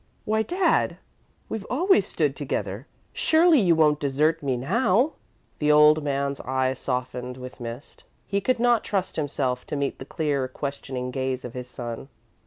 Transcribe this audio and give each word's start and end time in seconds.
"Why, 0.25 0.41
Dad! 0.41 0.97
We've 1.47 1.67
always 1.69 2.07
stood 2.07 2.35
together 2.35 2.87
surely 3.13 3.59
you 3.61 3.75
won't 3.75 3.99
desert 3.99 4.41
me 4.41 4.57
now?" 4.57 5.11
The 5.59 5.71
old 5.71 6.03
man's 6.03 6.39
eyes 6.41 6.79
softened 6.79 7.37
with 7.37 7.59
mist. 7.59 8.03
He 8.25 8.41
could 8.41 8.57
not 8.59 8.83
trust 8.83 9.15
himself 9.15 9.63
to 9.67 9.75
meet 9.75 9.99
the 9.99 10.05
clear, 10.05 10.47
questioning 10.47 11.11
gaze 11.11 11.45
of 11.45 11.53
his 11.53 11.67
son. 11.67 12.09